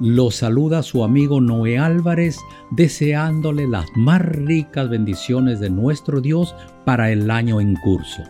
[0.00, 2.38] lo saluda su amigo Noé Álvarez
[2.70, 6.54] deseándole las más ricas bendiciones de nuestro Dios
[6.84, 8.22] para el año en curso.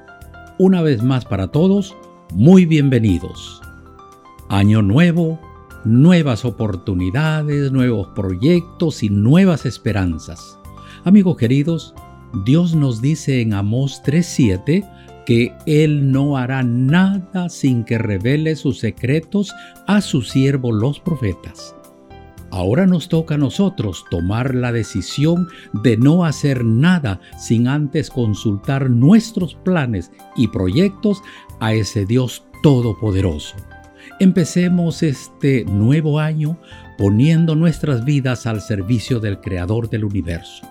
[0.59, 1.97] Una vez más para todos,
[2.33, 3.61] muy bienvenidos.
[4.49, 5.41] Año nuevo,
[5.85, 10.59] nuevas oportunidades, nuevos proyectos y nuevas esperanzas.
[11.05, 11.95] Amigos queridos,
[12.45, 14.89] Dios nos dice en Amós 3:7
[15.27, 19.53] que Él no hará nada sin que revele sus secretos
[19.87, 21.75] a sus siervos los profetas.
[22.51, 28.89] Ahora nos toca a nosotros tomar la decisión de no hacer nada sin antes consultar
[28.89, 31.21] nuestros planes y proyectos
[31.61, 33.57] a ese Dios Todopoderoso.
[34.21, 36.59] Empecemos este nuevo año
[36.97, 40.67] poniendo nuestras vidas al servicio del Creador del universo.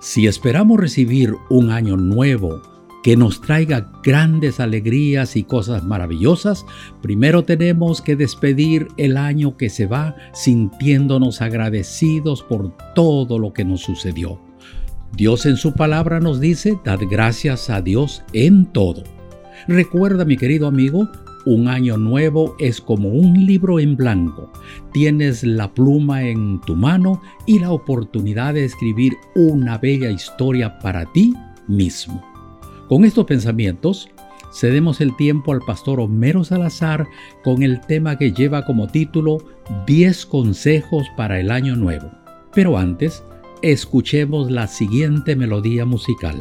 [0.00, 2.60] Si esperamos recibir un año nuevo
[3.02, 6.64] que nos traiga grandes alegrías y cosas maravillosas,
[7.02, 13.64] primero tenemos que despedir el año que se va sintiéndonos agradecidos por todo lo que
[13.64, 14.40] nos sucedió.
[15.14, 19.02] Dios en su palabra nos dice, dad gracias a Dios en todo.
[19.68, 21.08] Recuerda, mi querido amigo,
[21.44, 24.50] un año nuevo es como un libro en blanco.
[24.92, 31.04] Tienes la pluma en tu mano y la oportunidad de escribir una bella historia para
[31.12, 31.34] ti
[31.66, 32.31] mismo.
[32.92, 34.10] Con estos pensamientos,
[34.52, 37.08] cedemos el tiempo al pastor Homero Salazar
[37.42, 39.38] con el tema que lleva como título
[39.86, 42.10] 10 consejos para el año nuevo.
[42.52, 43.24] Pero antes,
[43.62, 46.36] escuchemos la siguiente melodía musical.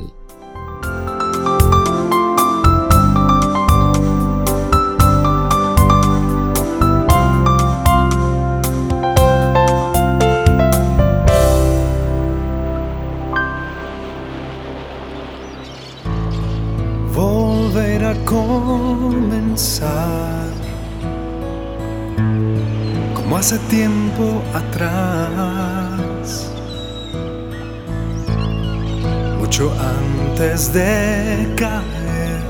[23.51, 26.49] Hace tiempo atrás,
[29.39, 32.41] mucho antes de caer.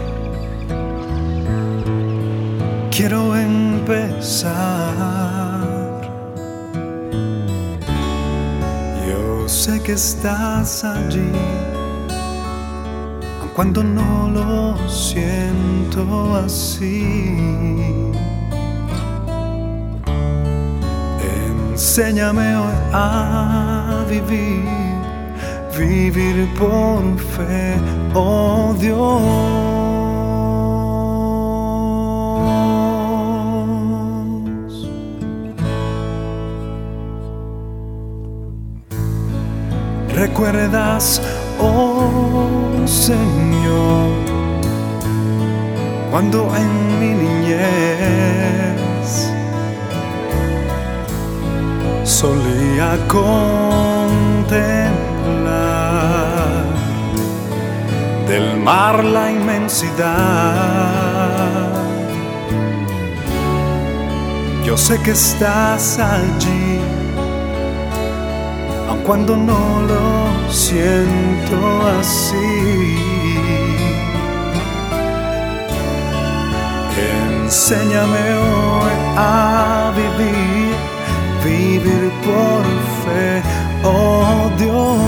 [2.92, 4.52] Quiero empezar.
[9.10, 11.32] Yo sé que estás allí
[13.56, 17.72] cuando no lo siento así.
[21.94, 24.64] Enséñame hoy a vivir,
[25.78, 27.76] vivir por fe,
[28.14, 29.22] oh Dios.
[40.16, 41.22] ¿Recuerdas,
[41.60, 44.12] oh Señor,
[46.10, 48.22] cuando en mi niñez
[52.04, 54.02] solía contemplar
[58.28, 60.12] del mar la inmensidad.
[64.66, 66.80] Yo sé que estás allí,
[68.90, 71.58] aun cuando no lo siento
[72.00, 73.02] así.
[77.44, 80.71] Enséñame hoy a vivir,
[81.44, 82.64] vivir por
[83.04, 83.42] fe,
[83.84, 85.02] oh Dios.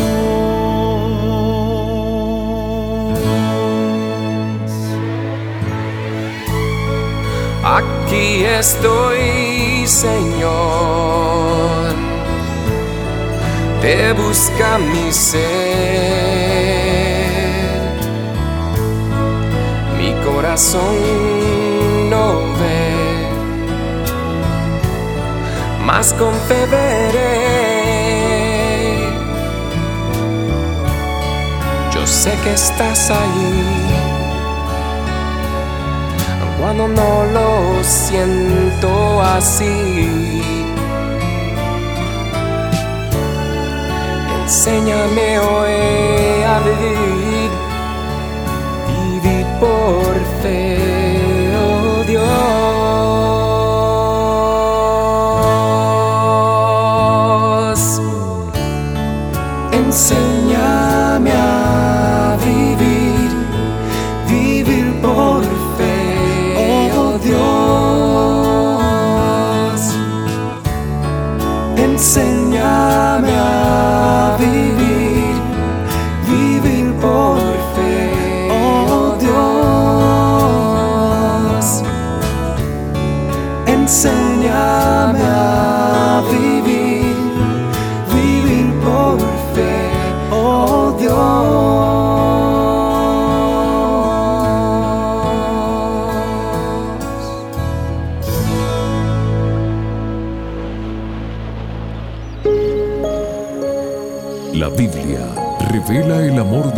[7.64, 11.34] Aquí estoy, Señor
[13.84, 15.44] te busca mi ser.
[19.98, 21.43] Mi corazón
[25.96, 27.30] mas con fe veré.
[31.94, 33.64] Yo sé que estás ahí
[36.60, 40.64] cuando no lo siento así.
[44.42, 47.52] Enséñame hoy a vivir,
[48.94, 50.83] vivir por fe,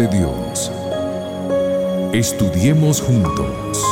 [0.07, 0.71] Dios.
[2.13, 3.83] Estudiemos juntos.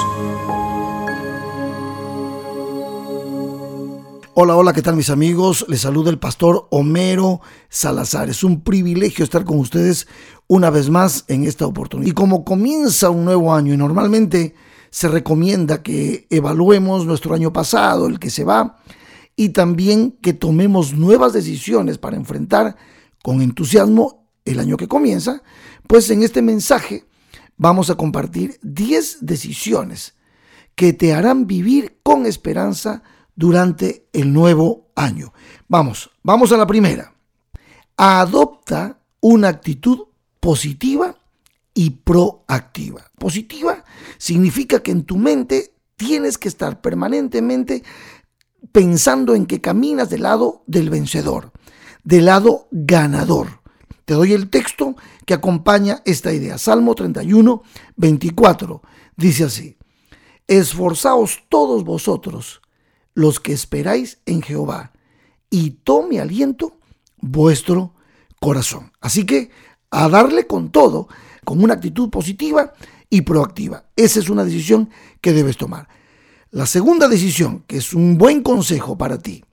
[4.35, 5.65] Hola, hola, ¿qué tal mis amigos?
[5.67, 8.29] Les saluda el pastor Homero Salazar.
[8.29, 10.07] Es un privilegio estar con ustedes
[10.47, 12.09] una vez más en esta oportunidad.
[12.09, 14.55] Y como comienza un nuevo año y normalmente
[14.89, 18.77] se recomienda que evaluemos nuestro año pasado, el que se va,
[19.35, 22.75] y también que tomemos nuevas decisiones para enfrentar
[23.23, 25.41] con entusiasmo el año que comienza,
[25.87, 27.05] pues en este mensaje
[27.57, 30.15] vamos a compartir 10 decisiones
[30.75, 33.03] que te harán vivir con esperanza
[33.35, 35.33] durante el nuevo año.
[35.67, 37.13] Vamos, vamos a la primera.
[37.97, 40.07] Adopta una actitud
[40.39, 41.15] positiva
[41.73, 43.05] y proactiva.
[43.17, 43.83] Positiva
[44.17, 47.83] significa que en tu mente tienes que estar permanentemente
[48.71, 51.51] pensando en que caminas del lado del vencedor,
[52.03, 53.62] del lado ganador.
[54.05, 54.95] Te doy el texto
[55.25, 56.57] que acompaña esta idea.
[56.57, 57.63] Salmo 31,
[57.95, 58.81] 24.
[59.15, 59.77] Dice así,
[60.47, 62.61] Esforzaos todos vosotros
[63.13, 64.91] los que esperáis en Jehová,
[65.49, 66.79] y tome aliento
[67.21, 67.93] vuestro
[68.39, 68.91] corazón.
[68.99, 69.51] Así que
[69.91, 71.07] a darle con todo,
[71.45, 72.73] con una actitud positiva
[73.09, 73.85] y proactiva.
[73.95, 74.89] Esa es una decisión
[75.21, 75.87] que debes tomar.
[76.49, 79.43] La segunda decisión, que es un buen consejo para ti,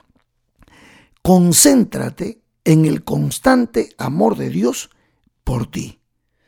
[1.23, 4.91] concéntrate en el constante amor de Dios
[5.43, 5.99] por ti.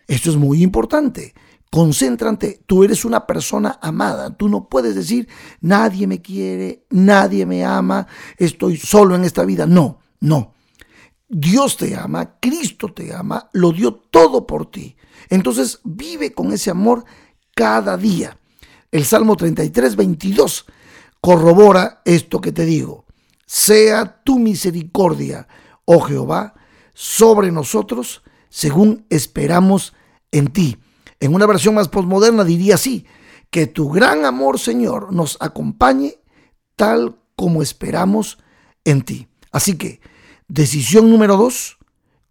[0.06, 1.34] Esto es muy importante.
[1.68, 5.26] Concéntrate, tú eres una persona amada, tú no puedes decir,
[5.60, 9.66] nadie me quiere, nadie me ama, estoy solo en esta vida.
[9.66, 10.54] No, no.
[11.28, 14.94] Dios te ama, Cristo te ama, lo dio todo por ti.
[15.28, 17.04] Entonces vive con ese amor
[17.52, 18.38] cada día.
[18.92, 20.66] El Salmo 33, 22
[21.20, 23.06] corrobora esto que te digo.
[23.44, 25.48] Sea tu misericordia,
[25.94, 26.54] oh Jehová,
[26.94, 29.94] sobre nosotros, según esperamos
[30.30, 30.78] en ti.
[31.20, 33.06] En una versión más postmoderna diría así,
[33.50, 36.16] que tu gran amor, Señor, nos acompañe
[36.76, 38.38] tal como esperamos
[38.84, 39.28] en ti.
[39.50, 40.00] Así que,
[40.48, 41.78] decisión número dos,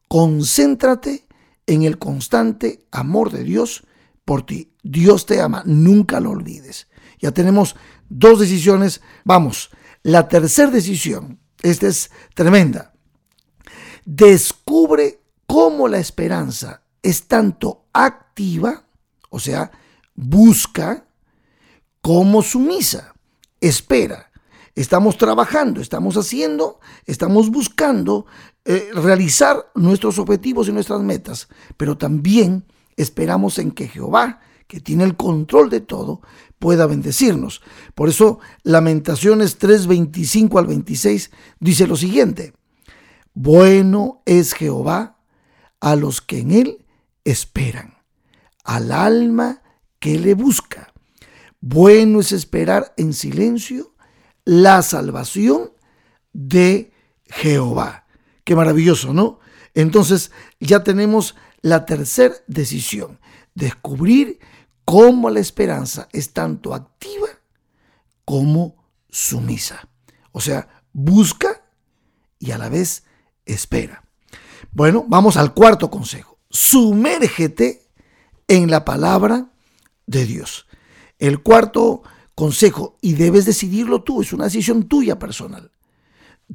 [0.07, 1.27] concéntrate
[1.67, 3.85] en el constante amor de Dios
[4.25, 4.73] por ti.
[4.81, 6.87] Dios te ama, nunca lo olvides.
[7.19, 7.75] Ya tenemos
[8.09, 9.01] dos decisiones.
[9.23, 9.69] Vamos,
[10.01, 12.90] la tercera decisión, esta es tremenda.
[14.05, 18.85] Descubre cómo la esperanza es tanto activa,
[19.29, 19.71] o sea,
[20.15, 21.05] busca,
[22.01, 23.13] como sumisa,
[23.59, 24.31] espera.
[24.73, 28.25] Estamos trabajando, estamos haciendo, estamos buscando
[28.63, 32.65] eh, realizar nuestros objetivos y nuestras metas, pero también
[32.95, 36.21] esperamos en que Jehová, que tiene el control de todo,
[36.59, 37.61] pueda bendecirnos.
[37.95, 42.53] Por eso Lamentaciones 3:25 al 26 dice lo siguiente,
[43.33, 45.19] bueno es Jehová
[45.79, 46.85] a los que en él
[47.23, 47.97] esperan,
[48.63, 49.61] al alma
[49.99, 50.93] que le busca.
[51.59, 53.93] Bueno es esperar en silencio
[54.45, 55.71] la salvación
[56.33, 56.91] de
[57.27, 58.05] Jehová.
[58.43, 59.39] Qué maravilloso, ¿no?
[59.73, 63.19] Entonces ya tenemos la tercera decisión,
[63.53, 64.39] descubrir
[64.85, 67.27] cómo la esperanza es tanto activa
[68.25, 68.75] como
[69.09, 69.87] sumisa.
[70.31, 71.63] O sea, busca
[72.39, 73.03] y a la vez
[73.45, 74.03] espera.
[74.71, 77.87] Bueno, vamos al cuarto consejo sumérgete
[78.47, 79.51] en la palabra
[80.05, 80.67] de Dios.
[81.17, 82.03] El cuarto
[82.35, 85.71] consejo, y debes decidirlo tú, es una decisión tuya personal.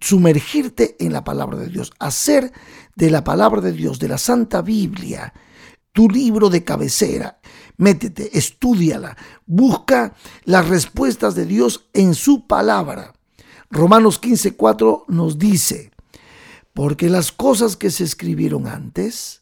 [0.01, 2.53] Sumergirte en la palabra de Dios, hacer
[2.95, 5.33] de la palabra de Dios, de la Santa Biblia,
[5.93, 7.41] tu libro de cabecera.
[7.79, 9.17] Métete, estudiala,
[9.47, 10.15] busca
[10.45, 13.15] las respuestas de Dios en su palabra.
[13.71, 15.93] Romanos 15:4 nos dice,
[16.77, 19.41] porque las cosas que se escribieron antes,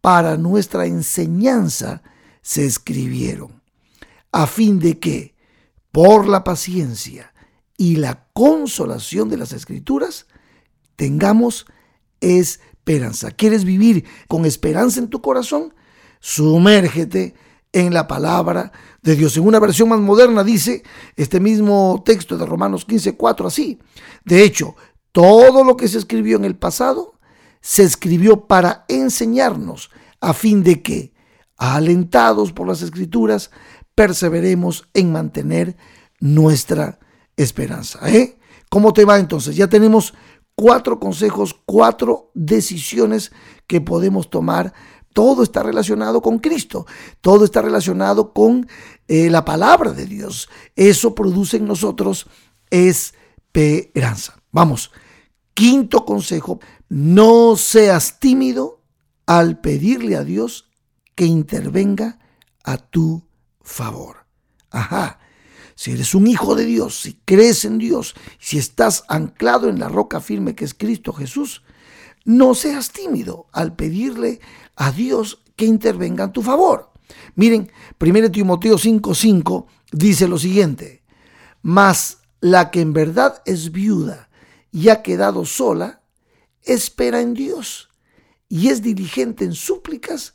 [0.00, 2.02] para nuestra enseñanza
[2.40, 3.60] se escribieron,
[4.32, 5.34] a fin de que,
[5.92, 7.34] por la paciencia
[7.76, 10.28] y la consolación de las escrituras,
[10.96, 11.66] tengamos
[12.20, 13.32] esperanza.
[13.32, 15.74] ¿Quieres vivir con esperanza en tu corazón?
[16.20, 17.34] Sumérgete
[17.70, 18.72] en la palabra
[19.02, 19.36] de Dios.
[19.36, 20.82] En una versión más moderna dice
[21.16, 23.78] este mismo texto de Romanos 15:4 así.
[24.24, 24.74] De hecho,
[25.16, 27.14] todo lo que se escribió en el pasado
[27.62, 31.14] se escribió para enseñarnos a fin de que,
[31.56, 33.50] alentados por las escrituras,
[33.94, 35.78] perseveremos en mantener
[36.20, 36.98] nuestra
[37.34, 37.98] esperanza.
[38.10, 38.36] ¿eh?
[38.68, 39.56] ¿Cómo te va entonces?
[39.56, 40.12] Ya tenemos
[40.54, 43.32] cuatro consejos, cuatro decisiones
[43.66, 44.74] que podemos tomar.
[45.14, 46.84] Todo está relacionado con Cristo,
[47.22, 48.68] todo está relacionado con
[49.08, 50.50] eh, la palabra de Dios.
[50.74, 52.28] Eso produce en nosotros
[52.68, 54.42] esperanza.
[54.52, 54.90] Vamos,
[55.56, 56.60] quinto consejo,
[56.90, 58.82] no seas tímido
[59.24, 60.68] al pedirle a Dios
[61.14, 62.18] que intervenga
[62.62, 63.26] a tu
[63.62, 64.26] favor.
[64.70, 65.18] Ajá.
[65.74, 69.88] Si eres un hijo de Dios, si crees en Dios, si estás anclado en la
[69.88, 71.62] roca firme que es Cristo Jesús,
[72.26, 74.40] no seas tímido al pedirle
[74.76, 76.92] a Dios que intervenga en tu favor.
[77.34, 81.02] Miren, 1 Timoteo 5:5 dice lo siguiente,
[81.62, 84.25] mas la que en verdad es viuda
[84.76, 86.02] y ha quedado sola,
[86.62, 87.88] espera en Dios
[88.46, 90.34] y es diligente en súplicas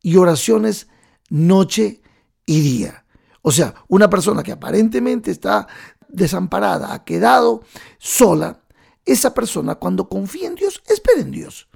[0.00, 0.88] y oraciones
[1.28, 2.00] noche
[2.46, 3.04] y día.
[3.42, 5.68] O sea, una persona que aparentemente está
[6.08, 7.64] desamparada, ha quedado
[7.98, 8.62] sola,
[9.04, 11.68] esa persona cuando confía en Dios, espera en Dios.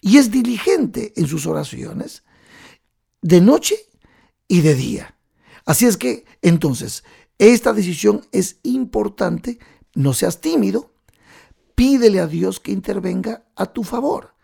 [0.00, 2.22] Y es diligente en sus oraciones
[3.20, 3.76] de noche
[4.48, 5.18] y de día.
[5.66, 7.04] Así es que, entonces,
[7.36, 9.58] esta decisión es importante.
[9.94, 10.91] No seas tímido.
[11.82, 14.36] Pídele a Dios que intervenga a tu favor.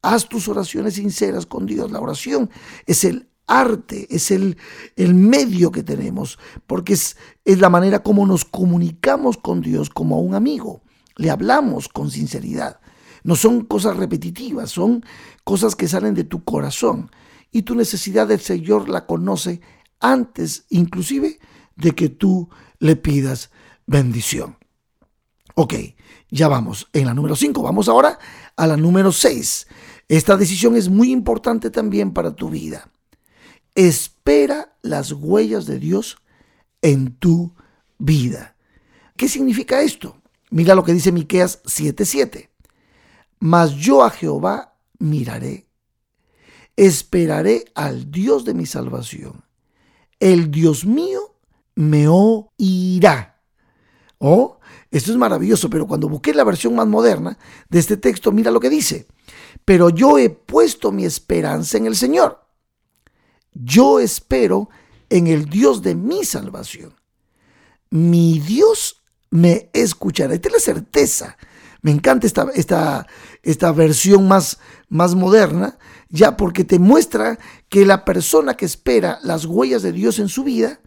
[0.00, 1.90] Haz tus oraciones sinceras con Dios.
[1.90, 2.50] La oración
[2.86, 4.56] es el arte, es el,
[4.94, 10.14] el medio que tenemos, porque es, es la manera como nos comunicamos con Dios como
[10.14, 10.84] a un amigo
[11.16, 12.78] le hablamos con sinceridad.
[13.24, 15.04] No son cosas repetitivas, son
[15.42, 17.10] cosas que salen de tu corazón.
[17.50, 19.60] Y tu necesidad del Señor la conoce
[19.98, 21.40] antes inclusive
[21.74, 23.50] de que tú le pidas
[23.84, 24.58] bendición.
[25.54, 25.74] Ok,
[26.30, 27.62] ya vamos en la número 5.
[27.62, 28.18] Vamos ahora
[28.56, 29.68] a la número 6.
[30.08, 32.90] Esta decisión es muy importante también para tu vida.
[33.76, 36.18] Espera las huellas de Dios
[36.82, 37.54] en tu
[37.98, 38.56] vida.
[39.16, 40.20] ¿Qué significa esto?
[40.50, 42.50] Mira lo que dice Miqueas 7:7.
[43.38, 45.68] Mas yo a Jehová miraré,
[46.76, 49.44] esperaré al Dios de mi salvación.
[50.18, 51.36] El Dios mío
[51.74, 53.42] me oirá.
[54.18, 54.58] Oh,
[54.94, 57.36] esto es maravilloso, pero cuando busqué la versión más moderna
[57.68, 59.08] de este texto, mira lo que dice.
[59.64, 62.46] Pero yo he puesto mi esperanza en el Señor.
[63.52, 64.68] Yo espero
[65.10, 66.94] en el Dios de mi salvación.
[67.90, 70.32] Mi Dios me escuchará.
[70.32, 71.38] Esta es la certeza.
[71.82, 73.08] Me encanta esta, esta,
[73.42, 75.76] esta versión más, más moderna,
[76.08, 77.36] ya porque te muestra
[77.68, 80.78] que la persona que espera las huellas de Dios en su vida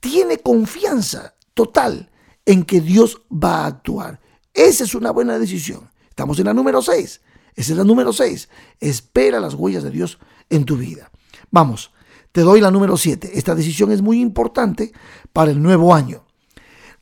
[0.00, 2.10] tiene confianza total
[2.46, 4.20] en que Dios va a actuar.
[4.52, 5.90] Esa es una buena decisión.
[6.08, 7.20] Estamos en la número 6.
[7.56, 8.48] Esa es la número 6.
[8.80, 10.18] Espera las huellas de Dios
[10.50, 11.10] en tu vida.
[11.50, 11.92] Vamos,
[12.32, 13.32] te doy la número 7.
[13.34, 14.92] Esta decisión es muy importante
[15.32, 16.24] para el nuevo año.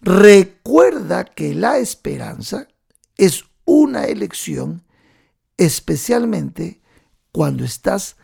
[0.01, 2.69] Recuerda que la esperanza
[3.17, 4.83] es una elección
[5.57, 6.83] especialmente
[7.31, 8.17] cuando estás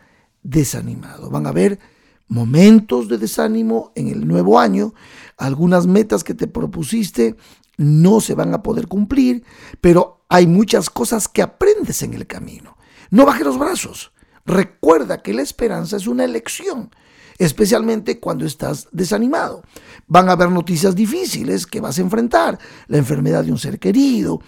[0.43, 1.29] desanimado.
[1.29, 1.79] Van a haber
[2.27, 4.93] momentos de desánimo en el nuevo año,
[5.39, 7.35] algunas metas que te propusiste
[7.77, 9.43] no se van a poder cumplir,
[9.81, 12.77] pero hay muchas cosas que aprendes en el camino.
[13.09, 14.11] No bajes los brazos.
[14.45, 16.91] Recuerda que la esperanza es una elección
[17.39, 19.63] especialmente cuando estás desanimado.
[20.07, 24.41] Van a haber noticias difíciles que vas a enfrentar, la enfermedad de un ser querido,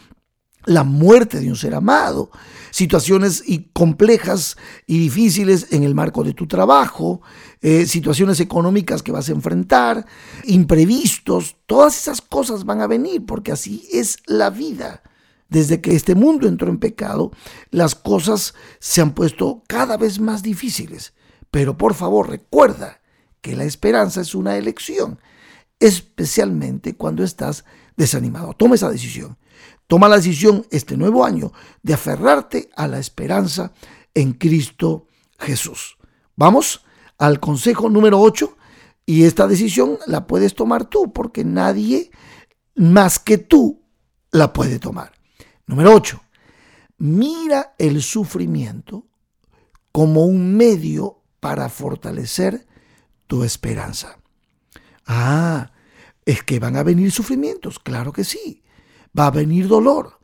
[0.65, 2.31] la muerte de un ser amado,
[2.71, 7.21] situaciones complejas y difíciles en el marco de tu trabajo,
[7.61, 10.05] eh, situaciones económicas que vas a enfrentar,
[10.45, 15.03] imprevistos, todas esas cosas van a venir porque así es la vida.
[15.49, 17.31] Desde que este mundo entró en pecado,
[17.71, 21.13] las cosas se han puesto cada vez más difíciles.
[21.51, 23.01] Pero por favor recuerda
[23.41, 25.19] que la esperanza es una elección,
[25.79, 27.65] especialmente cuando estás
[27.97, 28.53] desanimado.
[28.53, 29.37] Toma esa decisión.
[29.91, 31.51] Toma la decisión este nuevo año
[31.83, 33.73] de aferrarte a la esperanza
[34.13, 35.07] en Cristo
[35.37, 35.97] Jesús.
[36.37, 36.85] Vamos
[37.17, 38.55] al consejo número 8
[39.05, 42.09] y esta decisión la puedes tomar tú porque nadie
[42.73, 43.81] más que tú
[44.31, 45.11] la puede tomar.
[45.67, 46.21] Número 8.
[46.99, 49.07] Mira el sufrimiento
[49.91, 52.65] como un medio para fortalecer
[53.27, 54.19] tu esperanza.
[55.05, 55.73] Ah,
[56.23, 58.60] es que van a venir sufrimientos, claro que sí.
[59.17, 60.19] Va a venir dolor.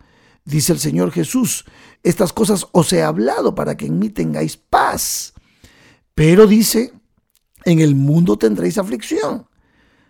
[0.46, 1.66] Dice el Señor Jesús,
[2.04, 5.34] estas cosas os he hablado para que en mí tengáis paz.
[6.16, 6.94] Pero dice,
[7.66, 9.48] en el mundo tendréis aflicción.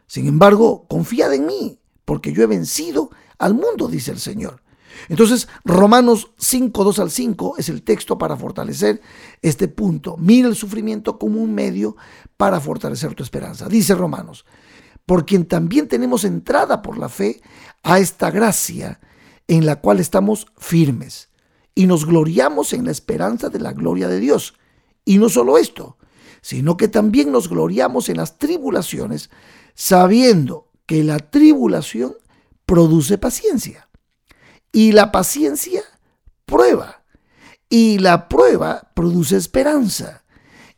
[0.05, 4.61] Sin embargo, confiad en mí, porque yo he vencido al mundo, dice el Señor.
[5.09, 9.01] Entonces, Romanos 5, 2 al 5 es el texto para fortalecer
[9.41, 10.17] este punto.
[10.17, 11.95] Mira el sufrimiento como un medio
[12.35, 13.67] para fortalecer tu esperanza.
[13.67, 14.45] Dice Romanos,
[15.07, 17.41] por quien también tenemos entrada por la fe
[17.81, 18.99] a esta gracia
[19.47, 21.29] en la cual estamos firmes
[21.73, 24.55] y nos gloriamos en la esperanza de la gloria de Dios.
[25.05, 25.97] Y no solo esto,
[26.41, 29.29] sino que también nos gloriamos en las tribulaciones,
[29.73, 32.15] sabiendo que la tribulación
[32.65, 33.87] produce paciencia
[34.71, 35.83] y la paciencia
[36.45, 37.03] prueba.
[37.69, 40.23] Y la prueba produce esperanza.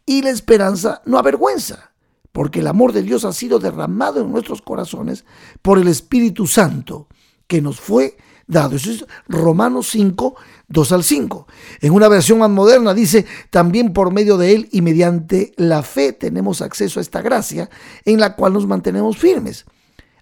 [0.05, 1.93] Y la esperanza no avergüenza,
[2.31, 5.25] porque el amor de Dios ha sido derramado en nuestros corazones
[5.62, 7.07] por el Espíritu Santo
[7.48, 8.17] que nos fue
[8.48, 8.75] dado.
[8.75, 10.36] Eso es Romanos 5,
[10.67, 11.48] 2 al 5.
[11.81, 16.13] En una versión más moderna dice, también por medio de Él y mediante la fe
[16.13, 17.69] tenemos acceso a esta gracia
[18.05, 19.65] en la cual nos mantenemos firmes.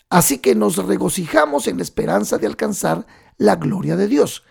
[0.10, 3.06] Así que nos regocijamos en la esperanza de alcanzar
[3.38, 4.44] la gloria de Dios.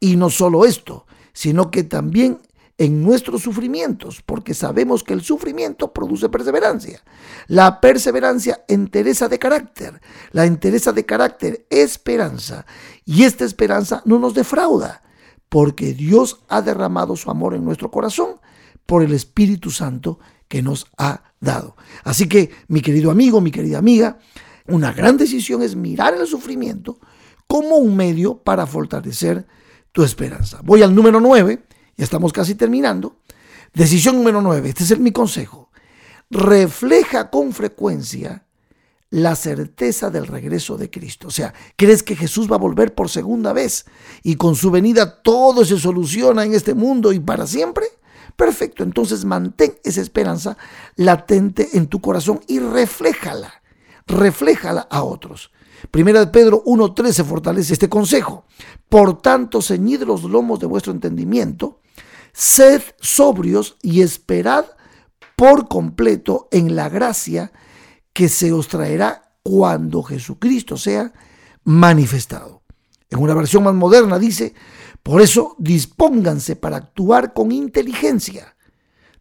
[0.00, 2.40] Y no solo esto, sino que también
[2.76, 7.02] en nuestros sufrimientos, porque sabemos que el sufrimiento produce perseverancia.
[7.46, 10.00] La perseverancia entereza de carácter,
[10.32, 12.66] la entereza de carácter esperanza,
[13.04, 15.02] y esta esperanza no nos defrauda,
[15.48, 18.40] porque Dios ha derramado su amor en nuestro corazón
[18.86, 21.76] por el Espíritu Santo que nos ha dado.
[22.02, 24.18] Así que, mi querido amigo, mi querida amiga,
[24.66, 26.98] una gran decisión es mirar el sufrimiento
[27.46, 29.46] como un medio para fortalecer
[29.92, 30.60] tu esperanza.
[30.64, 31.64] Voy al número 9
[31.96, 33.16] ya estamos casi terminando.
[33.72, 35.70] Decisión número 9, este es mi consejo.
[36.30, 38.44] Refleja con frecuencia
[39.10, 41.28] la certeza del regreso de Cristo.
[41.28, 43.84] O sea, ¿crees que Jesús va a volver por segunda vez
[44.22, 47.86] y con su venida todo se soluciona en este mundo y para siempre?
[48.36, 50.56] Perfecto, entonces mantén esa esperanza
[50.96, 53.62] latente en tu corazón y refléjala,
[54.06, 55.52] refléjala a otros.
[55.90, 58.46] Primera de Pedro 1.13 fortalece este consejo.
[58.88, 61.80] Por tanto, ceñid los lomos de vuestro entendimiento
[62.34, 64.66] Sed sobrios y esperad
[65.36, 67.52] por completo en la gracia
[68.12, 71.12] que se os traerá cuando Jesucristo sea
[71.62, 72.62] manifestado.
[73.08, 74.52] En una versión más moderna dice,
[75.04, 78.56] por eso dispónganse para actuar con inteligencia,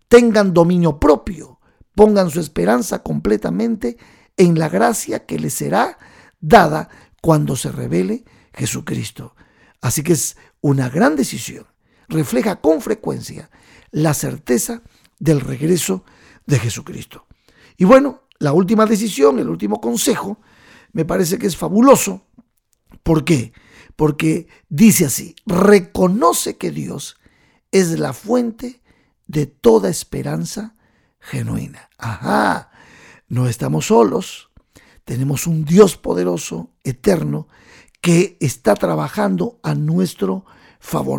[0.07, 1.59] tengan dominio propio,
[1.93, 3.97] pongan su esperanza completamente
[4.37, 5.99] en la gracia que les será
[6.39, 6.89] dada
[7.21, 9.35] cuando se revele Jesucristo.
[9.81, 11.72] Así que es una gran decisión
[12.07, 13.49] refleja con frecuencia
[13.91, 14.81] la certeza
[15.19, 16.03] del regreso
[16.45, 17.27] de Jesucristo.
[17.77, 20.39] Y bueno, la última decisión, el último consejo,
[20.91, 22.27] me parece que es fabuloso.
[23.03, 23.53] ¿Por qué?
[23.95, 27.17] Porque dice así, reconoce que Dios
[27.71, 28.81] es la fuente
[29.27, 30.75] de toda esperanza
[31.19, 31.89] genuina.
[31.97, 32.71] Ajá,
[33.27, 34.49] no estamos solos,
[35.05, 37.47] tenemos un Dios poderoso, eterno,
[38.01, 40.45] que está trabajando a nuestro.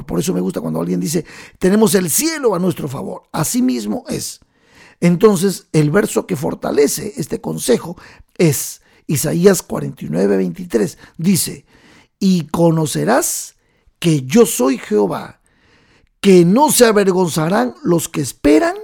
[0.06, 1.24] Por eso me gusta cuando alguien dice,
[1.58, 3.22] tenemos el cielo a nuestro favor.
[3.32, 4.40] Así mismo es.
[5.00, 7.96] Entonces, el verso que fortalece este consejo
[8.38, 10.98] es Isaías 49, 23.
[11.18, 11.64] Dice,
[12.18, 13.56] y conocerás
[13.98, 15.40] que yo soy Jehová,
[16.20, 18.76] que no se avergonzarán los que esperan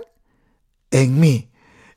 [0.90, 1.50] en mí.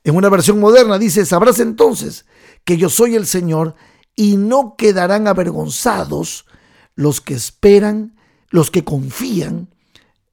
[0.04, 2.26] En una versión moderna dice, sabrás entonces
[2.64, 3.74] que yo soy el Señor
[4.14, 6.46] y no quedarán avergonzados
[6.94, 8.14] los que esperan
[8.54, 9.66] los que confían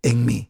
[0.04, 0.48] en mí.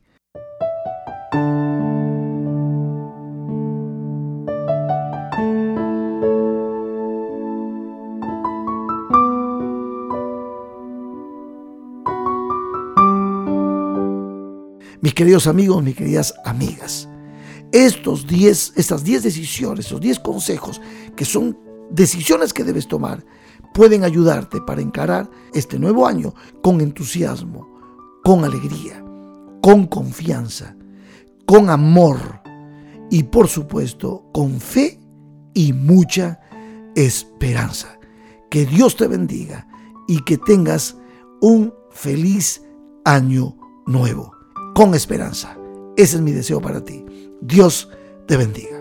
[14.99, 17.07] Mis queridos amigos, mis queridas amigas,
[17.71, 20.81] estos diez, estas 10 decisiones, estos 10 consejos,
[21.15, 21.57] que son
[21.89, 23.23] decisiones que debes tomar,
[23.73, 27.67] pueden ayudarte para encarar este nuevo año con entusiasmo,
[28.23, 29.03] con alegría,
[29.61, 30.75] con confianza,
[31.45, 32.41] con amor
[33.09, 34.99] y por supuesto con fe
[35.53, 36.39] y mucha
[36.95, 37.99] esperanza.
[38.49, 39.67] Que Dios te bendiga
[40.07, 40.97] y que tengas
[41.41, 42.61] un feliz
[43.05, 43.55] año
[43.85, 44.33] nuevo,
[44.75, 45.57] con esperanza.
[45.97, 47.05] Ese es mi deseo para ti.
[47.41, 47.89] Dios
[48.27, 48.80] te bendiga.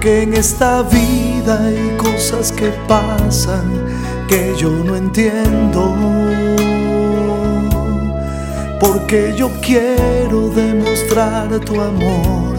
[0.00, 3.84] Porque en esta vida hay cosas que pasan
[4.28, 5.94] que yo no entiendo.
[8.80, 12.56] Porque yo quiero demostrar tu amor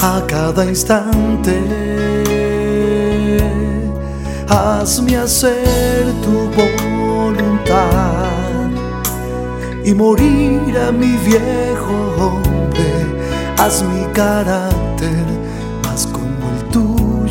[0.00, 1.58] a cada instante.
[4.48, 8.30] Hazme hacer tu voluntad
[9.84, 13.04] y morir a mi viejo hombre.
[13.58, 15.42] Haz mi carácter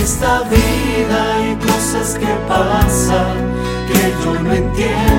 [0.00, 3.36] esta vida hay cosas que pasan
[3.86, 5.09] que yo no entiendo.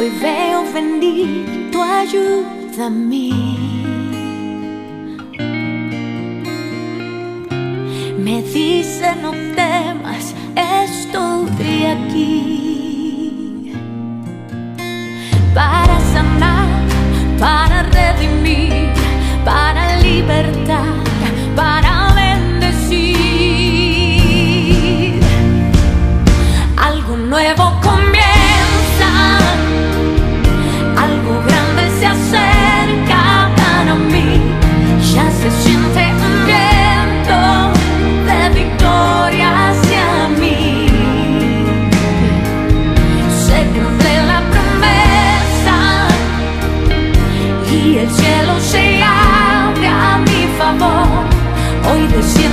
[0.00, 3.28] Hoy veo venir tu ayuda a mí.
[8.18, 13.74] Me dice no temas, estoy aquí
[15.54, 16.86] para sanar,
[17.38, 18.94] para redimir,
[19.44, 20.59] para libertar,
[52.20, 52.49] Hoy desciende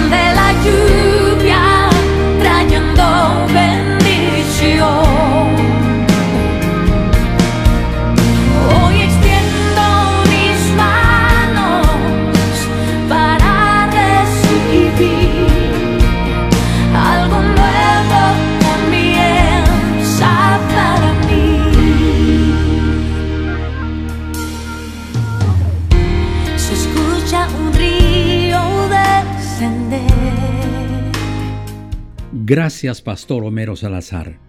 [32.49, 34.39] Gracias, Pastor Homero Salazar.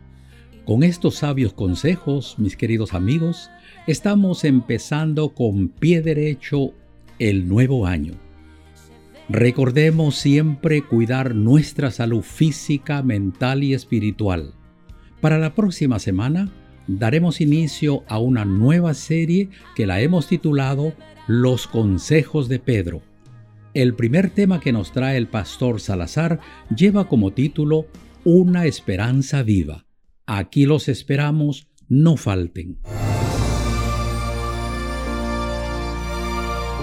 [0.65, 3.51] Con estos sabios consejos, mis queridos amigos,
[3.89, 6.75] estamos empezando con pie derecho
[7.19, 8.15] el nuevo año.
[9.29, 14.55] Recordemos siempre cuidar nuestra salud física, mental y espiritual.
[15.21, 16.53] Para la próxima semana
[16.87, 20.93] daremos inicio a una nueva serie que la hemos titulado
[21.27, 23.03] Los Consejos de Pedro.
[23.79, 26.41] El primer tema que nos trae el pastor Salazar
[26.75, 27.87] lleva como título
[28.25, 29.87] Una esperanza viva.
[30.27, 32.81] Aquí los esperamos, no falten.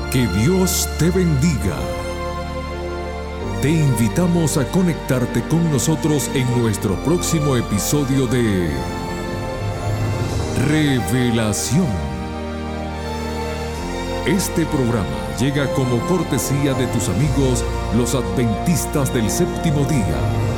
[0.10, 1.77] Que Dios te bendiga.
[3.62, 8.69] Te invitamos a conectarte con nosotros en nuestro próximo episodio de
[10.69, 11.89] Revelación.
[14.25, 17.63] Este programa llega como cortesía de tus amigos
[17.95, 20.54] los adventistas del séptimo día.